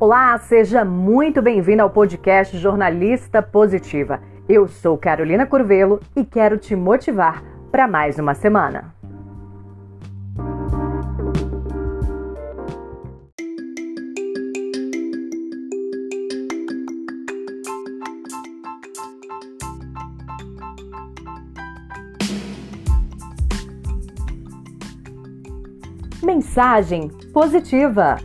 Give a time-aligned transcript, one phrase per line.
[0.00, 4.20] Olá, seja muito bem-vindo ao podcast Jornalista Positiva.
[4.48, 7.42] Eu sou Carolina Curvelo e quero te motivar
[7.72, 8.94] para mais uma semana.
[26.22, 28.16] Mensagem positiva.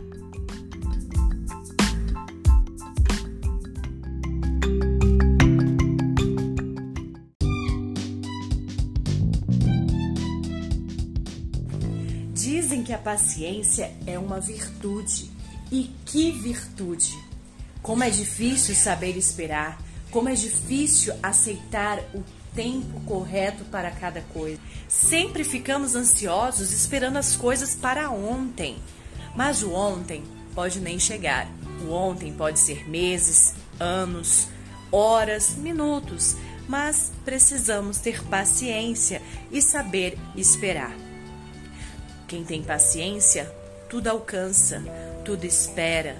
[12.54, 15.28] Dizem que a paciência é uma virtude.
[15.72, 17.18] E que virtude!
[17.82, 19.76] Como é difícil saber esperar,
[20.08, 22.22] como é difícil aceitar o
[22.54, 24.60] tempo correto para cada coisa.
[24.88, 28.76] Sempre ficamos ansiosos esperando as coisas para ontem.
[29.34, 30.22] Mas o ontem
[30.54, 31.48] pode nem chegar.
[31.84, 34.46] O ontem pode ser meses, anos,
[34.92, 36.36] horas, minutos,
[36.68, 41.03] mas precisamos ter paciência e saber esperar.
[42.34, 43.48] Quem tem paciência,
[43.88, 44.82] tudo alcança,
[45.24, 46.16] tudo espera,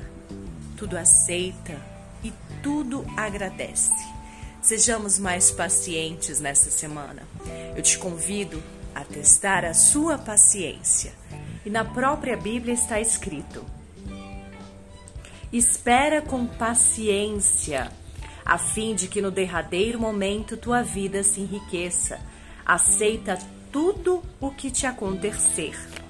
[0.77, 1.77] tudo aceita
[2.23, 3.93] e tudo agradece.
[4.63, 7.25] Sejamos mais pacientes nessa semana.
[7.75, 8.63] Eu te convido
[8.95, 11.13] a testar a sua paciência.
[11.67, 13.67] E na própria Bíblia está escrito:
[15.53, 17.91] Espera com paciência,
[18.47, 22.21] a fim de que no derradeiro momento tua vida se enriqueça.
[22.65, 23.37] Aceita
[23.73, 26.04] tudo o que te acontecer.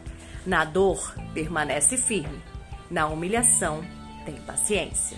[0.46, 2.42] Na dor, permanece firme.
[2.90, 3.82] Na humilhação,
[4.26, 5.16] tem paciência.